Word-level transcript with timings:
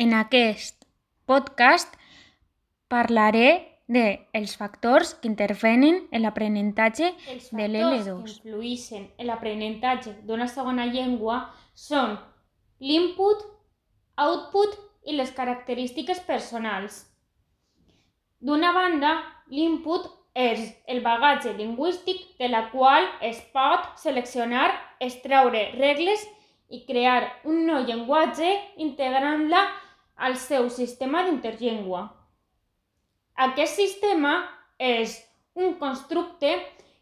En 0.00 0.14
aquest 0.16 0.86
podcast 1.28 1.92
parlaré 2.88 3.48
de 3.86 4.04
els 4.32 4.54
factors 4.56 5.10
que 5.20 5.28
intervenen 5.28 5.98
en 6.08 6.22
l'aprenentatge 6.24 7.10
Els 7.10 7.50
de 7.50 7.66
factors 7.66 7.66
que 7.66 7.66
l'L2. 7.68 8.22
influïxen 8.30 9.02
en 9.18 9.28
l'aprenentatge 9.28 10.14
d'una 10.24 10.46
segona 10.48 10.86
llengua 10.88 11.36
són 11.74 12.14
l'input, 12.80 13.44
output 14.16 14.78
i 15.04 15.18
les 15.18 15.34
característiques 15.36 16.24
personals. 16.30 17.02
D'una 18.40 18.72
banda, 18.72 19.12
l'input 19.52 20.08
és 20.32 20.64
el 20.88 21.04
bagatge 21.04 21.52
lingüístic 21.60 22.24
de 22.40 22.48
la 22.48 22.70
qual 22.72 23.04
es 23.20 23.44
pot 23.52 24.00
seleccionar, 24.00 24.70
extraure 24.98 25.66
regles 25.76 26.24
i 26.70 26.86
crear 26.88 27.20
un 27.44 27.66
nou 27.68 27.84
llenguatge 27.84 28.48
integrant-la 28.88 29.66
al 30.20 30.36
seu 30.36 30.68
sistema 30.70 31.24
d'interllengua. 31.26 32.04
Aquest 33.40 33.80
sistema 33.80 34.34
és 34.78 35.16
un 35.54 35.74
constructe 35.80 36.52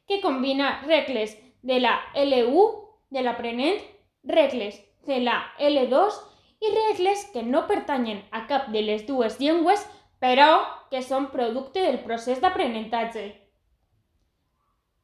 que 0.07 0.21
combina 0.23 0.79
regles 0.87 1.35
de 1.63 1.81
la 1.83 1.99
L1 2.15 2.67
de 3.11 3.25
l'aprenent, 3.27 3.83
regles 4.25 4.79
de 5.07 5.21
la 5.25 5.41
L2 5.59 6.19
i 6.61 6.71
regles 6.75 7.27
que 7.33 7.43
no 7.43 7.67
pertanyen 7.67 8.23
a 8.31 8.47
cap 8.47 8.71
de 8.75 8.83
les 8.83 9.05
dues 9.07 9.39
llengües, 9.41 9.85
però 10.19 10.63
que 10.91 11.03
són 11.03 11.29
producte 11.35 11.83
del 11.85 12.01
procés 12.07 12.41
d'aprenentatge. 12.43 13.27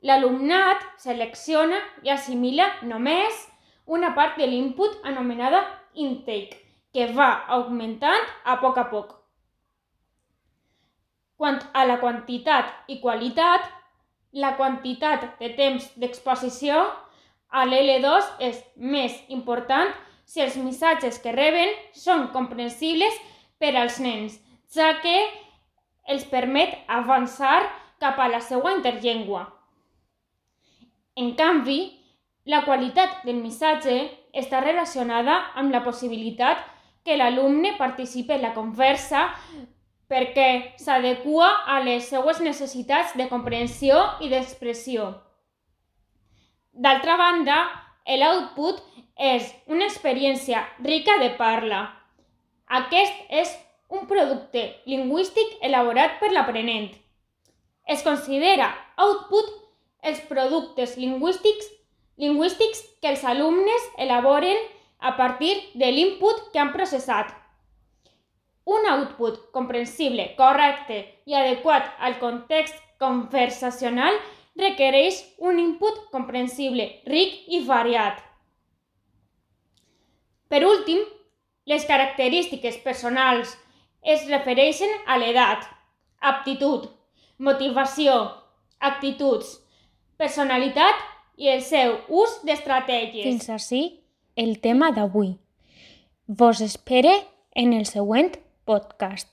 L'alumnat 0.05 0.83
selecciona 1.01 1.79
i 2.05 2.11
assimila 2.13 2.67
només 2.83 3.47
una 3.87 4.13
part 4.17 4.37
de 4.41 4.49
l'input 4.51 4.99
anomenada 5.05 5.63
intake, 5.95 6.59
que 6.95 7.09
va 7.13 7.31
augmentant 7.59 8.27
a 8.45 8.57
poc 8.63 8.79
a 8.79 8.87
poc. 8.91 9.15
Quant 11.37 11.59
a 11.75 11.83
la 11.91 11.99
quantitat 11.99 12.91
i 12.95 13.01
qualitat, 13.03 13.67
la 14.33 14.55
quantitat 14.59 15.27
de 15.41 15.51
temps 15.59 15.89
d'exposició 15.99 16.85
a 17.51 17.65
l'L2 17.67 18.31
és 18.49 18.61
més 18.79 19.17
important 19.35 19.91
si 20.25 20.43
els 20.43 20.57
missatges 20.57 21.19
que 21.23 21.35
reben 21.35 21.75
són 21.95 22.29
comprensibles 22.35 23.19
per 23.59 23.75
als 23.79 23.99
nens, 24.03 24.39
ja 24.71 24.95
que 25.03 25.17
els 26.11 26.25
permet 26.31 26.79
avançar 26.89 27.61
cap 28.03 28.19
a 28.19 28.29
la 28.31 28.41
seva 28.43 28.73
interllengua. 28.77 29.45
En 31.17 31.35
canvi, 31.39 31.81
la 32.51 32.65
qualitat 32.67 33.23
del 33.27 33.39
missatge 33.43 33.97
està 34.35 34.61
relacionada 34.65 35.37
amb 35.61 35.73
la 35.73 35.83
possibilitat 35.85 36.63
que 37.05 37.17
l'alumne 37.21 37.75
participi 37.79 38.35
en 38.39 38.43
la 38.43 38.55
conversa 38.55 39.29
perquè 40.09 40.77
s'adequa 40.81 41.49
a 41.75 41.81
les 41.85 42.09
seues 42.09 42.41
necessitats 42.45 43.15
de 43.19 43.29
comprensió 43.29 44.01
i 44.21 44.31
d'expressió. 44.33 45.11
D'altra 46.75 47.17
banda, 47.17 47.59
l'output 48.21 48.81
és 49.17 49.47
una 49.71 49.87
experiència 49.87 50.65
rica 50.83 51.17
de 51.23 51.31
parla. 51.39 51.85
Aquest 52.67 53.15
és 53.31 53.53
un 53.89 54.07
producte 54.11 54.65
lingüístic 54.91 55.59
elaborat 55.63 56.19
per 56.21 56.33
l'aprenent. 56.33 56.91
Es 57.87 58.03
considera 58.03 58.73
output 58.97 59.51
els 60.03 60.21
productes 60.29 60.97
lingüístics, 61.01 61.69
lingüístics 62.17 62.83
que 63.01 63.13
els 63.13 63.25
alumnes 63.29 63.91
elaboren 63.99 64.59
a 65.05 65.17
partir 65.17 65.55
de 65.75 65.91
l'input 65.93 66.47
que 66.53 66.59
han 66.59 66.73
processat. 66.73 67.33
Un 68.65 68.87
output 68.89 69.51
comprensible, 69.53 70.31
correcte 70.39 71.03
i 71.29 71.35
adequat 71.37 71.91
al 72.01 72.17
context 72.23 72.79
conversacional 72.99 74.17
requereix 74.57 75.19
un 75.39 75.59
input 75.61 75.99
comprensible, 76.15 76.87
ric 77.05 77.43
i 77.53 77.61
variat. 77.67 78.23
Per 80.49 80.63
últim, 80.65 81.03
les 81.69 81.85
característiques 81.85 82.79
personals 82.87 83.53
es 84.01 84.25
refereixen 84.31 84.89
a 85.05 85.19
l'edat, 85.21 85.67
aptitud, 86.21 86.87
motivació, 87.37 88.17
actituds, 88.81 89.59
personalitat 90.17 91.05
i 91.37 91.53
el 91.53 91.61
seu 91.67 91.99
ús 92.09 92.39
d'estratègies. 92.49 93.29
Fins 93.29 93.53
ací 93.53 93.83
el 94.37 94.61
tema 94.61 94.93
d'avui. 94.93 95.39
Vos 96.27 96.61
espere 96.61 97.15
en 97.55 97.73
el 97.73 97.87
següent 97.87 98.33
podcast. 98.65 99.29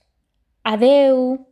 Adeu! 0.63 1.50